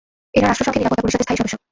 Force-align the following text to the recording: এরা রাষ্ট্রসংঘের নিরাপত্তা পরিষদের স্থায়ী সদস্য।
এরা 0.37 0.47
রাষ্ট্রসংঘের 0.47 0.81
নিরাপত্তা 0.81 1.03
পরিষদের 1.03 1.25
স্থায়ী 1.25 1.39
সদস্য। 1.39 1.55